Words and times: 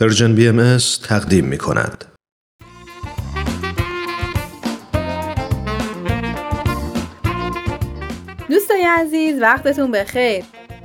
Persian 0.00 0.34
BM 0.34 0.78
تقدیم 1.08 1.44
می 1.44 1.58
کند. 1.58 2.04
دوستای 8.48 8.82
عزیز 8.82 9.42
وقتتون 9.42 9.90
بخیر. 9.90 10.44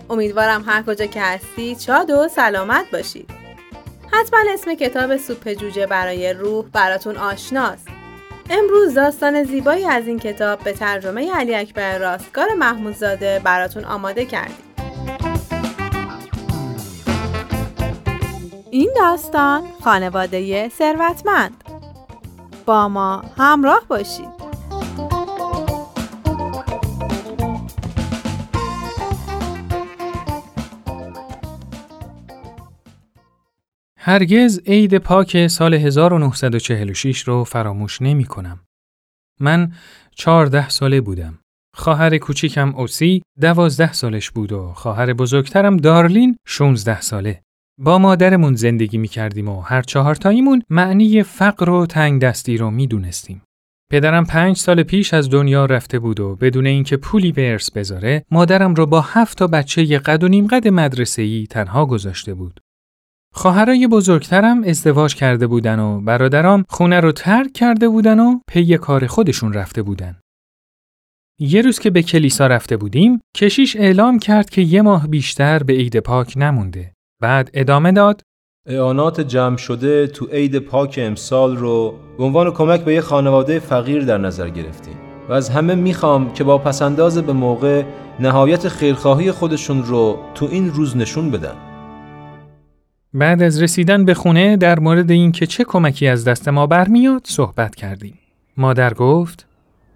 امیدوارم 0.10 0.64
هر 0.68 0.84
کجا 0.84 1.06
که 1.06 1.22
هستید 1.22 1.80
شاد 1.80 2.10
و 2.10 2.28
سلامت 2.28 2.86
باشید. 2.94 3.30
حتما 4.12 4.40
اسم 4.54 4.76
کتاب 4.76 5.18
سوپ 5.18 5.54
جوجه 5.54 5.86
برای 5.86 6.34
روح 6.34 6.66
براتون 6.74 7.16
آشناست. 7.16 7.88
امروز 8.50 8.94
داستان 8.94 9.44
زیبایی 9.44 9.86
از 9.86 10.08
این 10.08 10.20
کتاب 10.20 10.64
به 10.64 10.74
ترجمه 10.74 11.36
علی 11.36 11.56
اکبر 11.56 11.98
راستگار 11.98 12.48
محمودزاده 12.54 13.42
براتون 13.44 13.84
آماده 13.84 14.26
کردیم. 14.26 14.69
این 18.72 18.94
داستان 18.96 19.64
خانواده 19.84 20.70
ثروتمند 20.70 21.64
با 22.66 22.90
ما 22.90 23.24
همراه 23.38 23.86
باشید 23.88 24.30
هرگز 33.98 34.60
عید 34.66 34.98
پاک 34.98 35.48
سال 35.48 35.74
1946 35.74 37.22
رو 37.22 37.44
فراموش 37.44 38.02
نمی 38.02 38.26
کنم. 38.26 38.60
من 39.40 39.74
چهارده 40.16 40.70
ساله 40.70 41.02
بودم. 41.02 41.40
خواهر 41.74 42.18
کوچیکم 42.18 42.76
اوسی 42.76 43.22
دوازده 43.42 43.94
سالش 43.94 44.32
بود 44.32 44.52
و 44.52 44.74
خواهر 44.74 45.14
بزرگترم 45.14 45.78
دارلین 45.78 46.38
16 46.48 47.02
ساله. 47.02 47.42
با 47.82 47.98
مادرمون 47.98 48.56
زندگی 48.56 48.98
می 48.98 49.08
کردیم 49.08 49.50
و 49.50 49.62
هر 49.62 49.82
چهار 49.82 50.16
تاییمون 50.16 50.64
معنی 50.70 51.24
فقر 51.24 51.70
و 51.70 51.86
تنگ 51.86 52.22
دستی 52.22 52.58
رو 52.58 52.72
می 52.72 52.88
دونستیم. 52.88 53.42
پدرم 53.92 54.26
پنج 54.26 54.58
سال 54.58 54.84
پیش 54.84 55.14
از 55.14 55.30
دنیا 55.30 55.66
رفته 55.66 56.00
بود 56.00 56.20
و 56.20 56.36
بدون 56.36 56.66
اینکه 56.66 56.98
پولی 56.98 57.32
به 57.32 57.52
ارث 57.52 57.72
بذاره 57.72 58.26
مادرم 58.32 58.74
رو 58.74 58.86
با 58.86 59.02
هفت 59.02 59.38
تا 59.38 59.48
بچه 59.48 60.00
قد 60.00 60.24
و 60.24 60.28
نیم 60.28 60.48
قد 60.48 60.68
مدرسه‌ای 60.68 61.48
تنها 61.50 61.86
گذاشته 61.86 62.34
بود. 62.34 62.60
خواهرای 63.34 63.88
بزرگترم 63.88 64.64
ازدواج 64.64 65.16
کرده 65.16 65.48
بودن 65.48 65.80
و 65.80 66.02
برادرام 66.02 66.66
خونه 66.70 67.00
رو 67.00 67.12
ترک 67.12 67.54
کرده 67.54 67.90
بودن 67.90 68.20
و 68.20 68.40
پی 68.48 68.78
کار 68.78 69.08
خودشون 69.08 69.54
رفته 69.54 69.82
بودن. 69.82 70.20
یه 71.40 71.62
روز 71.62 71.80
که 71.80 71.90
به 71.90 72.04
کلیسا 72.04 72.48
رفته 72.48 72.78
بودیم، 72.78 73.20
کشیش 73.36 73.76
اعلام 73.76 74.20
کرد 74.20 74.50
که 74.50 74.62
یه 74.62 74.82
ماه 74.82 75.08
بیشتر 75.08 75.64
به 75.64 75.74
عید 75.74 76.00
پاک 76.00 76.34
نمونده. 76.38 76.94
بعد 77.22 77.50
ادامه 77.54 77.92
داد 77.92 78.22
اعانات 78.66 79.22
جمع 79.22 79.58
شده 79.58 80.08
تو 80.08 80.26
عید 80.26 80.60
پاک 80.60 81.00
امسال 81.02 81.58
رو 81.58 81.96
به 82.18 82.24
عنوان 82.24 82.52
کمک 82.52 82.82
به 82.82 82.94
یه 82.94 83.02
خانواده 83.02 83.60
فقیر 83.60 84.06
در 84.06 84.18
نظر 84.18 84.50
گرفتیم 84.50 84.94
و 85.30 85.34
از 85.34 85.50
همه 85.50 85.76
می‌خوام 85.76 86.34
که 86.34 86.44
با 86.44 86.58
پسنداز 86.58 87.18
به 87.18 87.34
موقع 87.34 87.84
نهایت 88.20 88.68
خیرخواهی 88.68 89.32
خودشون 89.32 89.84
رو 89.84 90.20
تو 90.36 90.48
این 90.52 90.72
روز 90.72 90.98
نشون 90.98 91.32
بدن. 91.32 91.56
بعد 93.14 93.42
از 93.42 93.64
رسیدن 93.64 94.06
به 94.06 94.14
خونه 94.14 94.58
در 94.58 94.80
مورد 94.80 95.12
اینکه 95.12 95.46
چه 95.46 95.64
کمکی 95.64 96.08
از 96.08 96.26
دست 96.26 96.50
ما 96.50 96.68
برمیاد 96.68 97.22
صحبت 97.26 97.76
کردیم. 97.76 98.20
مادر 98.58 98.94
گفت 98.94 99.48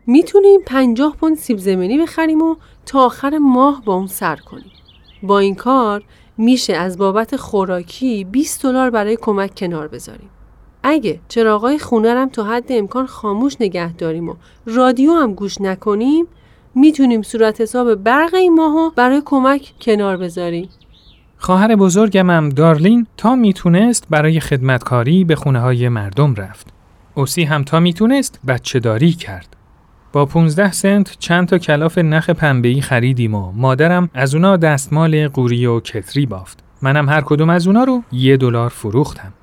می‌تونیم 0.07 0.61
پنجاه 0.65 1.15
پوند 1.19 1.37
سیب 1.37 1.57
زمینی 1.57 1.97
بخریم 1.97 2.41
و 2.41 2.55
تا 2.85 3.05
آخر 3.05 3.37
ماه 3.37 3.81
با 3.85 3.93
اون 3.93 4.07
سر 4.07 4.35
کنیم. 4.35 4.71
با 5.23 5.39
این 5.39 5.55
کار 5.55 6.03
میشه 6.37 6.73
از 6.73 6.97
بابت 6.97 7.35
خوراکی 7.35 8.23
20 8.23 8.63
دلار 8.63 8.89
برای 8.89 9.17
کمک 9.21 9.55
کنار 9.55 9.87
بذاریم. 9.87 10.29
اگه 10.83 11.19
چراغای 11.27 11.79
خونه 11.79 12.13
رم 12.13 12.29
تا 12.29 12.43
حد 12.43 12.65
امکان 12.69 13.05
خاموش 13.05 13.55
نگه 13.59 13.93
داریم 13.93 14.29
و 14.29 14.35
رادیو 14.65 15.11
هم 15.11 15.33
گوش 15.33 15.61
نکنیم 15.61 16.25
می‌تونیم 16.75 17.21
صورت 17.21 17.61
حساب 17.61 17.95
برق 17.95 18.33
این 18.33 18.53
ماهو 18.53 18.89
برای 18.95 19.21
کمک 19.25 19.73
کنار 19.81 20.17
بذاریم. 20.17 20.69
خواهر 21.37 21.75
بزرگم 21.75 22.29
هم 22.29 22.49
دارلین 22.49 23.07
تا 23.17 23.35
می‌تونست 23.35 24.07
برای 24.09 24.39
خدمتکاری 24.39 25.23
به 25.23 25.35
خونه 25.35 25.59
های 25.59 25.89
مردم 25.89 26.35
رفت. 26.35 26.67
اوسی 27.15 27.43
هم 27.43 27.63
تا 27.63 27.79
می‌تونست 27.79 28.39
بچه 28.47 28.79
داری 28.79 29.11
کرد. 29.11 29.55
با 30.13 30.25
15 30.25 30.71
سنت 30.71 31.15
چند 31.19 31.47
تا 31.47 31.57
کلاف 31.57 31.97
نخ 31.97 32.29
پنبه‌ای 32.29 32.81
خریدیم 32.81 33.35
و 33.35 33.51
مادرم 33.51 34.09
از 34.13 34.35
اونا 34.35 34.57
دستمال 34.57 35.27
قوری 35.27 35.65
و 35.65 35.79
کتری 35.79 36.25
بافت. 36.25 36.63
منم 36.81 37.09
هر 37.09 37.21
کدوم 37.21 37.49
از 37.49 37.67
اونا 37.67 37.83
رو 37.83 38.03
یه 38.11 38.37
دلار 38.37 38.69
فروختم. 38.69 39.33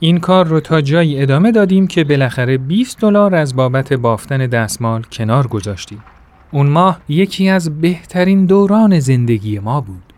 این 0.00 0.20
کار 0.20 0.46
رو 0.46 0.60
تا 0.60 0.80
جایی 0.80 1.22
ادامه 1.22 1.52
دادیم 1.52 1.86
که 1.86 2.04
بالاخره 2.04 2.58
20 2.58 3.00
دلار 3.00 3.34
از 3.34 3.56
بابت 3.56 3.92
بافتن 3.92 4.46
دستمال 4.46 5.02
کنار 5.02 5.46
گذاشتیم. 5.46 6.02
اون 6.50 6.66
ماه 6.66 7.00
یکی 7.08 7.48
از 7.48 7.80
بهترین 7.80 8.46
دوران 8.46 9.00
زندگی 9.00 9.58
ما 9.58 9.80
بود. 9.80 10.12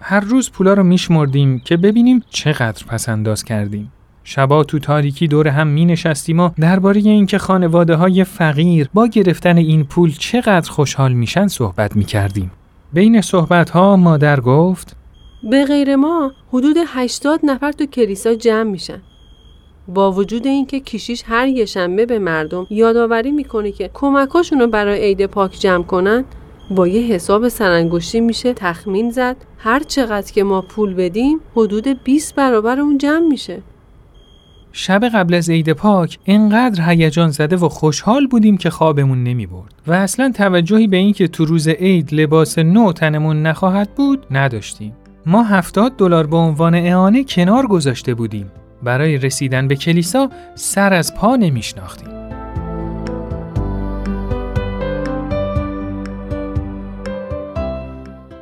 هر 0.00 0.20
روز 0.20 0.50
پولا 0.50 0.74
رو 0.74 0.82
میشمردیم 0.82 1.58
که 1.58 1.76
ببینیم 1.76 2.22
چقدر 2.30 2.86
پس 2.86 3.08
انداز 3.08 3.44
کردیم. 3.44 3.92
شبا 4.30 4.64
تو 4.64 4.78
تاریکی 4.78 5.28
دور 5.28 5.48
هم 5.48 5.66
می 5.66 5.84
نشستیم 5.84 6.40
و 6.40 6.50
درباره 6.60 7.00
اینکه 7.00 7.38
خانواده 7.38 7.94
های 7.94 8.24
فقیر 8.24 8.90
با 8.94 9.06
گرفتن 9.06 9.56
این 9.56 9.84
پول 9.84 10.12
چقدر 10.12 10.70
خوشحال 10.70 11.12
میشن 11.12 11.46
صحبت 11.46 11.96
می 11.96 12.04
کردیم. 12.04 12.50
بین 12.92 13.20
صحبت 13.20 13.70
ها 13.70 13.96
مادر 13.96 14.40
گفت 14.40 14.96
به 15.50 15.64
غیر 15.64 15.96
ما 15.96 16.32
حدود 16.52 16.76
80 16.86 17.40
نفر 17.42 17.72
تو 17.72 17.86
کلیسا 17.86 18.34
جمع 18.34 18.70
میشن. 18.70 19.02
با 19.88 20.12
وجود 20.12 20.46
اینکه 20.46 20.80
کشیش 20.80 21.22
هر 21.26 21.46
یه 21.46 21.64
شنبه 21.64 22.06
به 22.06 22.18
مردم 22.18 22.66
یادآوری 22.70 23.30
می‌کنه 23.30 23.72
که 23.72 23.90
کمکاشون 23.94 24.60
رو 24.60 24.66
برای 24.66 25.00
عید 25.00 25.26
پاک 25.26 25.52
جمع 25.60 25.84
کنن 25.84 26.24
با 26.70 26.88
یه 26.88 27.14
حساب 27.14 27.48
سرانگشتی 27.48 28.20
میشه 28.20 28.52
تخمین 28.52 29.10
زد 29.10 29.36
هر 29.58 29.82
چقدر 29.82 30.32
که 30.32 30.44
ما 30.44 30.62
پول 30.62 30.94
بدیم 30.94 31.40
حدود 31.56 32.04
20 32.04 32.34
برابر 32.34 32.80
اون 32.80 32.98
جمع 32.98 33.28
میشه 33.28 33.62
شب 34.80 35.04
قبل 35.04 35.34
از 35.34 35.50
عید 35.50 35.72
پاک 35.72 36.18
انقدر 36.26 36.90
هیجان 36.90 37.30
زده 37.30 37.56
و 37.56 37.68
خوشحال 37.68 38.26
بودیم 38.26 38.56
که 38.56 38.70
خوابمون 38.70 39.24
نمی 39.24 39.46
برد 39.46 39.74
و 39.86 39.92
اصلا 39.92 40.32
توجهی 40.34 40.86
به 40.86 40.96
اینکه 40.96 41.28
تو 41.28 41.44
روز 41.44 41.68
عید 41.68 42.14
لباس 42.14 42.58
نو 42.58 42.92
تنمون 42.92 43.42
نخواهد 43.42 43.94
بود 43.94 44.26
نداشتیم. 44.30 44.92
ما 45.26 45.42
70 45.42 45.96
دلار 45.96 46.26
به 46.26 46.36
عنوان 46.36 46.74
اعانه 46.74 47.24
کنار 47.24 47.66
گذاشته 47.66 48.14
بودیم. 48.14 48.50
برای 48.82 49.18
رسیدن 49.18 49.68
به 49.68 49.76
کلیسا 49.76 50.30
سر 50.54 50.92
از 50.92 51.14
پا 51.14 51.36
نمیشناختیم. 51.36 52.08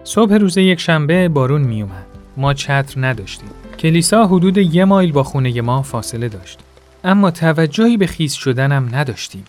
صبح 0.05 0.35
روز 0.35 0.57
یک 0.57 0.81
شنبه 0.81 1.29
بارون 1.29 1.61
می 1.61 1.83
اومد. 1.83 2.07
ما 2.37 2.55
چتر 2.55 3.07
نداشتیم. 3.07 3.66
کلیسا 3.79 4.27
حدود 4.27 4.59
یه 4.59 4.85
مایل 4.85 5.13
با 5.13 5.23
خونه 5.23 5.61
ما 5.61 5.83
فاصله 5.83 6.29
داشت. 6.29 6.59
اما 7.05 7.31
توجهی 7.31 7.97
به 7.97 8.07
خیز 8.07 8.33
شدنم 8.33 8.89
نداشتیم. 8.93 9.45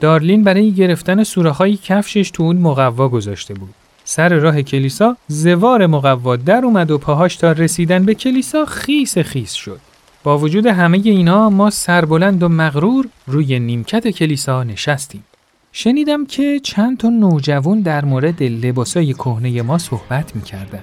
دارلین 0.00 0.44
برای 0.44 0.72
گرفتن 0.72 1.24
سوراخ‌های 1.24 1.76
کفشش 1.76 2.30
تو 2.30 2.42
اون 2.42 2.56
مقوا 2.56 3.08
گذاشته 3.08 3.54
بود. 3.54 3.74
سر 4.04 4.34
راه 4.34 4.62
کلیسا 4.62 5.16
زوار 5.28 5.86
مقوا 5.86 6.36
در 6.36 6.64
اومد 6.64 6.90
و 6.90 6.98
پاهاش 6.98 7.36
تا 7.36 7.52
رسیدن 7.52 8.04
به 8.04 8.14
کلیسا 8.14 8.64
خیس 8.64 9.18
خیس 9.18 9.52
شد. 9.52 9.80
با 10.24 10.38
وجود 10.38 10.66
همه 10.66 11.00
اینا 11.04 11.50
ما 11.50 11.70
سربلند 11.70 12.42
و 12.42 12.48
مغرور 12.48 13.08
روی 13.26 13.58
نیمکت 13.58 14.08
کلیسا 14.08 14.64
نشستیم. 14.64 15.24
شنیدم 15.72 16.26
که 16.26 16.60
چند 16.62 16.98
تا 16.98 17.08
نوجوان 17.08 17.80
در 17.80 18.04
مورد 18.04 18.42
لباسای 18.42 19.12
کهنه 19.12 19.62
ما 19.62 19.78
صحبت 19.78 20.36
می‌کردن. 20.36 20.82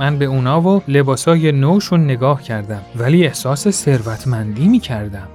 من 0.00 0.18
به 0.18 0.24
اونا 0.24 0.60
و 0.60 0.82
لباسای 0.88 1.52
نوشون 1.52 2.04
نگاه 2.04 2.42
کردم 2.42 2.82
ولی 2.96 3.26
احساس 3.26 3.68
ثروتمندی 3.68 4.68
می 4.68 4.78
کردم. 4.78 5.28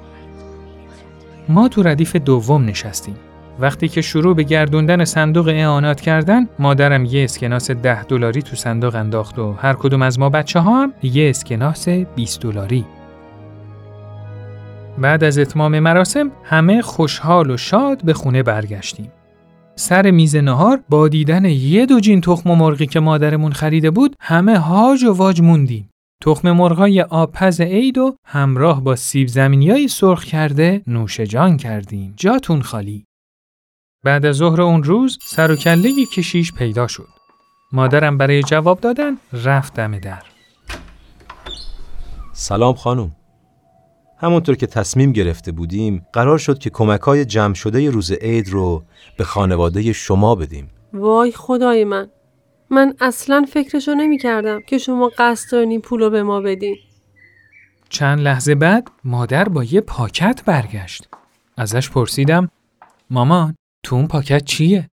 ما 1.49 1.67
تو 1.67 1.83
ردیف 1.83 2.15
دوم 2.15 2.65
نشستیم. 2.65 3.15
وقتی 3.59 3.87
که 3.87 4.01
شروع 4.01 4.35
به 4.35 4.43
گردوندن 4.43 5.05
صندوق 5.05 5.47
اعانات 5.47 6.01
کردن 6.01 6.47
مادرم 6.59 7.05
یه 7.05 7.23
اسکناس 7.23 7.71
ده 7.71 8.03
دلاری 8.03 8.41
تو 8.41 8.55
صندوق 8.55 8.95
انداخت 8.95 9.39
و 9.39 9.53
هر 9.53 9.73
کدوم 9.73 10.01
از 10.01 10.19
ما 10.19 10.29
بچه 10.29 10.59
ها 10.59 10.83
هم 10.83 10.93
یه 11.03 11.29
اسکناس 11.29 11.89
20 11.89 12.41
دلاری. 12.41 12.85
بعد 14.97 15.23
از 15.23 15.37
اتمام 15.37 15.79
مراسم 15.79 16.31
همه 16.43 16.81
خوشحال 16.81 17.51
و 17.51 17.57
شاد 17.57 18.05
به 18.05 18.13
خونه 18.13 18.43
برگشتیم. 18.43 19.11
سر 19.75 20.11
میز 20.11 20.35
نهار 20.35 20.83
با 20.89 21.07
دیدن 21.07 21.45
یه 21.45 21.85
دو 21.85 21.99
جین 21.99 22.21
تخم 22.21 22.51
مرغی 22.51 22.85
که 22.87 22.99
مادرمون 22.99 23.51
خریده 23.51 23.91
بود 23.91 24.15
همه 24.19 24.59
هاج 24.59 25.03
و 25.03 25.13
واج 25.13 25.41
موندیم. 25.41 25.89
تخم 26.23 26.51
مرغای 26.51 27.01
آبپز 27.01 27.61
عید 27.61 27.97
و 27.97 28.15
همراه 28.25 28.83
با 28.83 28.95
سیب 28.95 29.27
زمینیای 29.27 29.87
سرخ 29.87 30.23
کرده 30.23 30.81
نوش 30.87 31.19
جان 31.19 31.57
کردیم. 31.57 32.13
جاتون 32.17 32.61
خالی. 32.61 33.05
بعد 34.03 34.25
از 34.25 34.35
ظهر 34.35 34.61
اون 34.61 34.83
روز 34.83 35.17
سر 35.21 35.51
و 35.51 35.55
کله 35.55 36.05
کشیش 36.05 36.53
پیدا 36.53 36.87
شد. 36.87 37.07
مادرم 37.71 38.17
برای 38.17 38.43
جواب 38.43 38.79
دادن 38.79 39.17
رفت 39.33 39.73
دم 39.73 39.99
در. 39.99 40.23
سلام 42.33 42.73
خانم. 42.73 43.15
همونطور 44.17 44.55
که 44.55 44.67
تصمیم 44.67 45.11
گرفته 45.11 45.51
بودیم 45.51 46.05
قرار 46.13 46.37
شد 46.37 46.59
که 46.59 46.69
کمک 46.69 47.01
های 47.01 47.25
جمع 47.25 47.53
شده 47.53 47.89
روز 47.89 48.11
عید 48.11 48.49
رو 48.49 48.83
به 49.17 49.23
خانواده 49.23 49.93
شما 49.93 50.35
بدیم 50.35 50.69
وای 50.93 51.31
خدای 51.31 51.83
من 51.83 52.09
من 52.69 52.93
اصلا 53.01 53.45
فکرشو 53.53 53.93
نمی 53.93 54.17
کردم 54.17 54.61
که 54.61 54.77
شما 54.77 55.11
قصد 55.17 55.51
دارین 55.51 55.69
این 55.69 55.81
پول 55.81 55.99
رو 55.99 56.09
به 56.09 56.23
ما 56.23 56.41
بدین 56.41 56.75
چند 57.89 58.19
لحظه 58.19 58.55
بعد 58.55 58.91
مادر 59.03 59.49
با 59.49 59.63
یه 59.63 59.81
پاکت 59.81 60.43
برگشت. 60.45 61.07
ازش 61.57 61.89
پرسیدم 61.89 62.49
مامان 63.09 63.55
تو 63.85 63.95
اون 63.95 64.07
پاکت 64.07 64.45
چیه؟ 64.45 64.89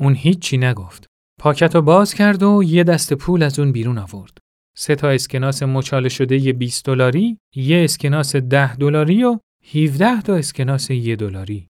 اون 0.00 0.14
هیچی 0.14 0.58
نگفت. 0.58 1.06
پاکت 1.40 1.74
رو 1.74 1.82
باز 1.82 2.14
کرد 2.14 2.42
و 2.42 2.62
یه 2.64 2.84
دست 2.84 3.14
پول 3.14 3.42
از 3.42 3.58
اون 3.58 3.72
بیرون 3.72 3.98
آورد. 3.98 4.38
سه 4.76 4.94
تا 4.94 5.10
اسکناس 5.10 5.62
مچاله 5.62 6.08
شده 6.08 6.36
یه 6.36 6.52
20 6.52 6.86
دلاری، 6.86 7.38
یه 7.54 7.84
اسکناس 7.84 8.36
10 8.36 8.76
دلاری 8.76 9.24
و 9.24 9.38
17 9.74 10.20
تا 10.20 10.34
اسکناس 10.34 10.90
یه 10.90 11.16
دلاری. 11.16 11.66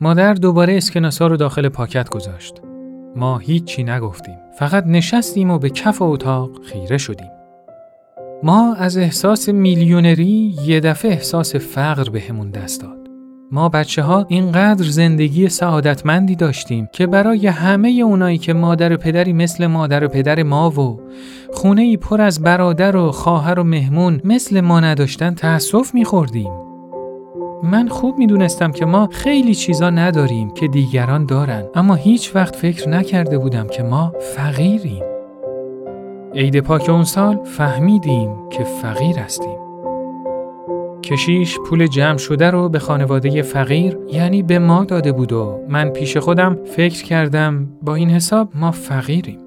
مادر 0.00 0.34
دوباره 0.34 0.76
اسکناسا 0.76 1.26
رو 1.26 1.36
داخل 1.36 1.68
پاکت 1.68 2.08
گذاشت. 2.08 2.54
ما 3.16 3.38
هیچی 3.38 3.84
نگفتیم. 3.84 4.38
فقط 4.58 4.84
نشستیم 4.86 5.50
و 5.50 5.58
به 5.58 5.70
کف 5.70 6.02
اتاق 6.02 6.64
خیره 6.64 6.98
شدیم. 6.98 7.30
ما 8.42 8.74
از 8.74 8.98
احساس 8.98 9.48
میلیونری 9.48 10.56
یه 10.66 10.80
دفعه 10.80 11.10
احساس 11.10 11.56
فقر 11.56 12.10
بهمون 12.10 12.50
دست 12.50 12.82
داد. 12.82 13.05
ما 13.52 13.68
بچه 13.68 14.02
ها 14.02 14.26
اینقدر 14.28 14.84
زندگی 14.84 15.48
سعادتمندی 15.48 16.36
داشتیم 16.36 16.88
که 16.92 17.06
برای 17.06 17.46
همه 17.46 17.88
اونایی 17.88 18.38
که 18.38 18.52
مادر 18.52 18.92
و 18.92 18.96
پدری 18.96 19.32
مثل 19.32 19.66
مادر 19.66 20.04
و 20.04 20.08
پدر 20.08 20.42
ما 20.42 20.70
و 20.70 21.00
خونه 21.52 21.82
ای 21.82 21.96
پر 21.96 22.20
از 22.20 22.42
برادر 22.42 22.96
و 22.96 23.12
خواهر 23.12 23.58
و 23.58 23.64
مهمون 23.64 24.20
مثل 24.24 24.60
ما 24.60 24.80
نداشتن 24.80 25.34
تأسف 25.34 25.94
میخوردیم. 25.94 26.52
من 27.62 27.88
خوب 27.88 28.18
می‌دونستم 28.18 28.72
که 28.72 28.86
ما 28.86 29.08
خیلی 29.12 29.54
چیزا 29.54 29.90
نداریم 29.90 30.50
که 30.50 30.68
دیگران 30.68 31.26
دارن 31.26 31.64
اما 31.74 31.94
هیچ 31.94 32.32
وقت 32.34 32.56
فکر 32.56 32.88
نکرده 32.88 33.38
بودم 33.38 33.66
که 33.68 33.82
ما 33.82 34.12
فقیریم. 34.36 35.02
عید 36.34 36.60
پاک 36.60 36.88
اون 36.88 37.04
سال 37.04 37.44
فهمیدیم 37.44 38.48
که 38.50 38.64
فقیر 38.64 39.18
هستیم. 39.18 39.65
کشیش 41.06 41.58
پول 41.58 41.86
جمع 41.86 42.16
شده 42.16 42.50
رو 42.50 42.68
به 42.68 42.78
خانواده 42.78 43.42
فقیر 43.42 43.98
یعنی 44.12 44.42
به 44.42 44.58
ما 44.58 44.84
داده 44.84 45.12
بود 45.12 45.32
و 45.32 45.60
من 45.68 45.90
پیش 45.90 46.16
خودم 46.16 46.58
فکر 46.64 47.04
کردم 47.04 47.68
با 47.82 47.94
این 47.94 48.10
حساب 48.10 48.50
ما 48.54 48.70
فقیریم. 48.70 49.38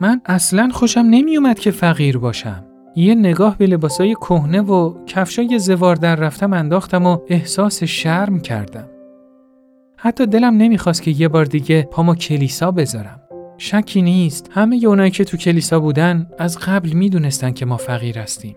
من 0.00 0.20
اصلا 0.26 0.68
خوشم 0.72 1.00
نمی 1.00 1.36
اومد 1.36 1.58
که 1.58 1.70
فقیر 1.70 2.18
باشم. 2.18 2.64
یه 2.96 3.14
نگاه 3.14 3.58
به 3.58 3.66
لباسای 3.66 4.14
کهنه 4.14 4.60
و 4.60 5.04
کفشای 5.06 5.58
زوار 5.58 5.96
در 5.96 6.16
رفتم 6.16 6.52
انداختم 6.52 7.06
و 7.06 7.18
احساس 7.28 7.84
شرم 7.84 8.40
کردم. 8.40 8.88
حتی 9.96 10.26
دلم 10.26 10.56
نمی‌خواست 10.56 11.02
که 11.02 11.10
یه 11.10 11.28
بار 11.28 11.44
دیگه 11.44 11.88
پامو 11.90 12.14
کلیسا 12.14 12.70
بذارم. 12.70 13.20
شکی 13.58 14.02
نیست 14.02 14.50
همه 14.52 14.80
اونایی 14.86 15.10
که 15.10 15.24
تو 15.24 15.36
کلیسا 15.36 15.80
بودن 15.80 16.26
از 16.38 16.58
قبل 16.58 16.92
می‌دونستن 16.92 17.52
که 17.52 17.66
ما 17.66 17.76
فقیر 17.76 18.18
هستیم. 18.18 18.56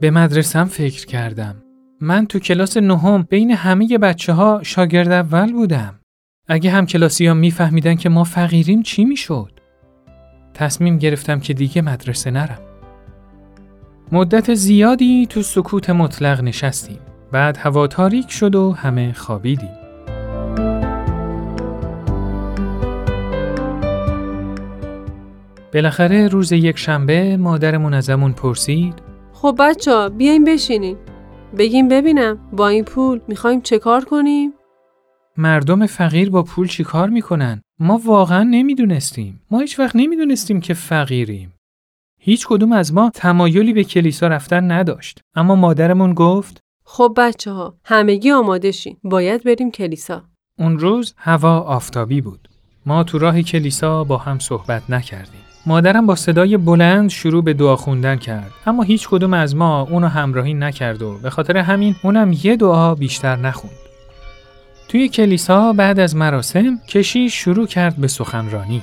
به 0.00 0.10
مدرسم 0.10 0.64
فکر 0.64 1.06
کردم. 1.06 1.62
من 2.00 2.26
تو 2.26 2.38
کلاس 2.38 2.76
نهم 2.76 3.22
بین 3.22 3.50
همه 3.50 3.98
بچه 3.98 4.32
ها 4.32 4.60
شاگرد 4.62 5.12
اول 5.12 5.52
بودم. 5.52 6.00
اگه 6.48 6.70
هم 6.70 6.86
کلاسی 6.86 7.26
ها 7.26 7.34
میفهمیدن 7.34 7.94
که 7.94 8.08
ما 8.08 8.24
فقیریم 8.24 8.82
چی 8.82 9.04
می‌شد؟ 9.04 9.60
تصمیم 10.54 10.98
گرفتم 10.98 11.40
که 11.40 11.54
دیگه 11.54 11.82
مدرسه 11.82 12.30
نرم. 12.30 12.58
مدت 14.12 14.54
زیادی 14.54 15.26
تو 15.26 15.42
سکوت 15.42 15.90
مطلق 15.90 16.40
نشستیم. 16.40 16.98
بعد 17.32 17.56
هوا 17.56 17.86
تاریک 17.86 18.30
شد 18.30 18.54
و 18.54 18.72
همه 18.72 19.12
خوابیدیم. 19.12 19.76
بالاخره 25.74 26.28
روز 26.28 26.52
یک 26.52 26.78
شنبه 26.78 27.36
مادرمون 27.36 27.94
ازمون 27.94 28.32
پرسید 28.32 29.09
خب 29.42 29.56
بچه 29.58 29.92
ها 29.92 30.08
بیاین 30.08 30.44
بشینین 30.44 30.96
بگیم 31.58 31.88
ببینم 31.88 32.50
با 32.52 32.68
این 32.68 32.84
پول 32.84 33.20
می‌خوایم 33.28 33.60
چه 33.60 33.78
کار 33.78 34.04
کنیم؟ 34.04 34.52
مردم 35.36 35.86
فقیر 35.86 36.30
با 36.30 36.42
پول 36.42 36.68
چی 36.68 36.84
کار 36.84 37.08
می‌کنن؟ 37.08 37.62
ما 37.78 38.00
واقعا 38.04 38.42
نمی‌دونستیم. 38.42 39.42
ما 39.50 39.60
هیچ 39.60 39.78
وقت 39.78 39.96
نمی‌دونستیم 39.96 40.60
که 40.60 40.74
فقیریم. 40.74 41.54
هیچ 42.20 42.46
کدوم 42.46 42.72
از 42.72 42.94
ما 42.94 43.10
تمایلی 43.14 43.72
به 43.72 43.84
کلیسا 43.84 44.26
رفتن 44.26 44.70
نداشت. 44.70 45.20
اما 45.34 45.54
مادرمون 45.54 46.14
گفت 46.14 46.60
خب 46.84 47.14
بچه 47.16 47.50
ها 47.50 47.74
همگی 47.84 48.30
آماده 48.30 48.70
شین 48.70 48.96
باید 49.04 49.44
بریم 49.44 49.70
کلیسا 49.70 50.22
اون 50.58 50.78
روز 50.78 51.14
هوا 51.16 51.60
آفتابی 51.60 52.20
بود. 52.20 52.48
ما 52.86 53.04
تو 53.04 53.18
راه 53.18 53.42
کلیسا 53.42 54.04
با 54.04 54.16
هم 54.16 54.38
صحبت 54.38 54.90
نکردیم. 54.90 55.49
مادرم 55.66 56.06
با 56.06 56.14
صدای 56.14 56.56
بلند 56.56 57.10
شروع 57.10 57.44
به 57.44 57.54
دعا 57.54 57.76
خوندن 57.76 58.16
کرد 58.16 58.50
اما 58.66 58.82
هیچ 58.82 59.08
کدوم 59.08 59.34
از 59.34 59.56
ما 59.56 59.82
اونو 59.82 60.06
همراهی 60.06 60.54
نکرد 60.54 61.02
و 61.02 61.18
به 61.22 61.30
خاطر 61.30 61.56
همین 61.56 61.96
اونم 62.02 62.32
یه 62.42 62.56
دعا 62.56 62.94
بیشتر 62.94 63.36
نخوند. 63.36 63.74
توی 64.88 65.08
کلیسا 65.08 65.72
بعد 65.72 66.00
از 66.00 66.16
مراسم 66.16 66.78
کشیش 66.88 67.34
شروع 67.34 67.66
کرد 67.66 67.96
به 67.96 68.08
سخنرانی. 68.08 68.82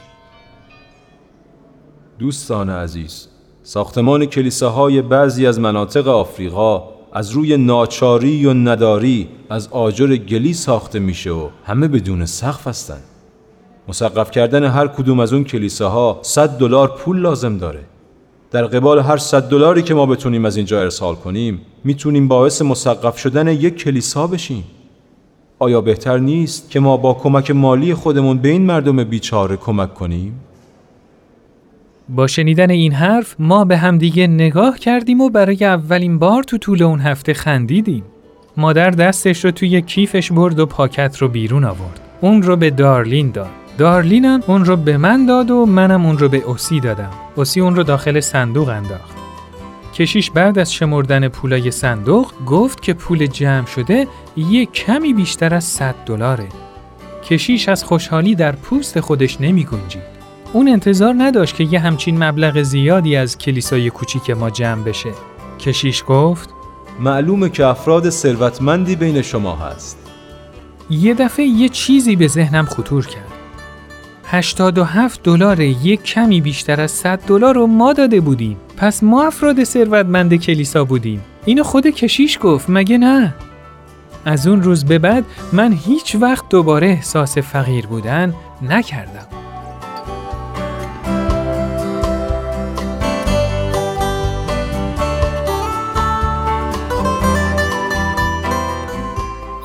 دوستان 2.19 2.69
عزیز 2.69 3.27
ساختمان 3.63 4.25
کلیساهای 4.25 5.01
بعضی 5.01 5.47
از 5.47 5.59
مناطق 5.59 6.07
آفریقا 6.07 6.83
از 7.13 7.31
روی 7.31 7.57
ناچاری 7.57 8.45
و 8.45 8.53
نداری 8.53 9.29
از 9.49 9.67
آجر 9.67 10.15
گلی 10.15 10.53
ساخته 10.53 10.99
میشه 10.99 11.31
و 11.31 11.49
همه 11.65 11.87
بدون 11.87 12.25
سقف 12.25 12.67
هستند. 12.67 13.03
مسقف 13.87 14.31
کردن 14.31 14.63
هر 14.63 14.87
کدوم 14.87 15.19
از 15.19 15.33
اون 15.33 15.43
کلیساها 15.43 16.19
100 16.21 16.57
دلار 16.57 16.87
پول 16.87 17.19
لازم 17.19 17.57
داره. 17.57 17.79
در 18.51 18.65
قبال 18.65 18.99
هر 18.99 19.17
100 19.17 19.49
دلاری 19.49 19.81
که 19.81 19.93
ما 19.93 20.05
بتونیم 20.05 20.45
از 20.45 20.57
اینجا 20.57 20.81
ارسال 20.81 21.15
کنیم، 21.15 21.61
می‌تونیم 21.83 22.27
باعث 22.27 22.61
مسقف 22.61 23.17
شدن 23.17 23.47
یک 23.47 23.75
کلیسا 23.75 24.27
بشیم. 24.27 24.63
آیا 25.59 25.81
بهتر 25.81 26.17
نیست 26.17 26.71
که 26.71 26.79
ما 26.79 26.97
با 26.97 27.13
کمک 27.13 27.51
مالی 27.51 27.93
خودمون 27.93 28.37
به 28.37 28.49
این 28.49 28.65
مردم 28.65 29.03
بیچاره 29.03 29.57
کمک 29.57 29.93
کنیم؟ 29.93 30.39
با 32.09 32.27
شنیدن 32.27 32.69
این 32.69 32.91
حرف 32.91 33.35
ما 33.39 33.65
به 33.65 33.77
همدیگه 33.77 34.27
نگاه 34.27 34.79
کردیم 34.79 35.21
و 35.21 35.29
برای 35.29 35.65
اولین 35.65 36.19
بار 36.19 36.43
تو 36.43 36.57
طول 36.57 36.83
اون 36.83 36.99
هفته 36.99 37.33
خندیدیم. 37.33 38.03
مادر 38.57 38.89
دستش 38.89 39.45
رو 39.45 39.51
توی 39.51 39.81
کیفش 39.81 40.31
برد 40.31 40.59
و 40.59 40.65
پاکت 40.65 41.17
رو 41.17 41.27
بیرون 41.27 41.63
آورد. 41.63 41.99
اون 42.21 42.41
رو 42.41 42.55
به 42.55 42.69
دارلین 42.69 43.31
داد. 43.31 43.66
دارلینم 43.77 44.43
اون 44.47 44.65
رو 44.65 44.75
به 44.75 44.97
من 44.97 45.25
داد 45.25 45.51
و 45.51 45.65
منم 45.65 46.05
اون 46.05 46.17
رو 46.17 46.29
به 46.29 46.37
اوسی 46.37 46.79
دادم. 46.79 47.11
اوسی 47.35 47.61
اون 47.61 47.75
رو 47.75 47.83
داخل 47.83 48.19
صندوق 48.19 48.69
انداخت. 48.69 49.17
کشیش 49.93 50.31
بعد 50.31 50.59
از 50.59 50.73
شمردن 50.73 51.27
پولای 51.27 51.71
صندوق 51.71 52.31
گفت 52.45 52.81
که 52.81 52.93
پول 52.93 53.25
جمع 53.25 53.65
شده 53.65 54.07
یه 54.37 54.65
کمی 54.65 55.13
بیشتر 55.13 55.53
از 55.53 55.63
100 55.63 55.95
دلاره. 56.05 56.47
کشیش 57.23 57.69
از 57.69 57.83
خوشحالی 57.83 58.35
در 58.35 58.51
پوست 58.51 58.99
خودش 58.99 59.41
نمی 59.41 59.63
گنجید. 59.63 60.17
اون 60.53 60.67
انتظار 60.67 61.15
نداشت 61.17 61.55
که 61.55 61.63
یه 61.63 61.79
همچین 61.79 62.23
مبلغ 62.23 62.61
زیادی 62.61 63.15
از 63.15 63.37
کلیسای 63.37 63.89
کوچیک 63.89 64.29
ما 64.29 64.49
جمع 64.49 64.83
بشه. 64.83 65.11
کشیش 65.59 66.03
گفت 66.07 66.49
معلومه 66.99 67.49
که 67.49 67.65
افراد 67.65 68.09
ثروتمندی 68.09 68.95
بین 68.95 69.21
شما 69.21 69.55
هست. 69.55 69.97
یه 70.89 71.13
دفعه 71.13 71.45
یه 71.45 71.69
چیزی 71.69 72.15
به 72.15 72.27
ذهنم 72.27 72.65
خطور 72.65 73.05
کرد. 73.05 73.36
87 74.29 75.23
دلار 75.23 75.59
یک 75.59 76.03
کمی 76.03 76.41
بیشتر 76.41 76.81
از 76.81 76.91
100 76.91 77.19
دلار 77.19 77.55
رو 77.55 77.67
ما 77.67 77.93
داده 77.93 78.21
بودیم. 78.21 78.57
پس 78.77 79.03
ما 79.03 79.27
افراد 79.27 79.63
ثروتمند 79.63 80.35
کلیسا 80.35 80.83
بودیم. 80.83 81.21
اینو 81.45 81.63
خود 81.63 81.87
کشیش 81.87 82.39
گفت 82.41 82.65
مگه 82.69 82.97
نه؟ 82.97 83.33
از 84.25 84.47
اون 84.47 84.63
روز 84.63 84.85
به 84.85 84.99
بعد 84.99 85.25
من 85.53 85.73
هیچ 85.73 86.15
وقت 86.15 86.49
دوباره 86.49 86.87
احساس 86.87 87.37
فقیر 87.37 87.87
بودن 87.87 88.33
نکردم. 88.61 89.27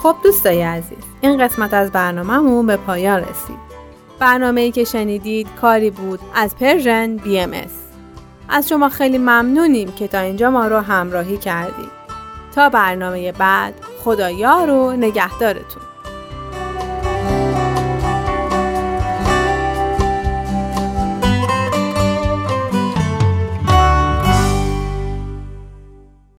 خب 0.02 0.16
دوستای 0.24 0.62
عزیز 0.62 0.98
این 1.20 1.44
قسمت 1.44 1.74
از 1.74 1.90
برنامهمون 1.90 2.66
به 2.66 2.76
پایان 2.76 3.20
رسید 3.20 3.71
برنامه 4.22 4.70
که 4.70 4.84
شنیدید 4.84 5.48
کاری 5.60 5.90
بود 5.90 6.20
از 6.34 6.56
پرژن 6.56 7.16
بی 7.16 7.40
ام 7.40 7.52
از 8.48 8.68
شما 8.68 8.88
خیلی 8.88 9.18
ممنونیم 9.18 9.92
که 9.92 10.08
تا 10.08 10.18
اینجا 10.18 10.50
ما 10.50 10.66
رو 10.66 10.78
همراهی 10.78 11.36
کردید. 11.36 11.90
تا 12.54 12.68
برنامه 12.68 13.32
بعد 13.32 13.74
خدایا 14.04 14.64
رو 14.64 14.92
نگهدارتون. 14.92 15.82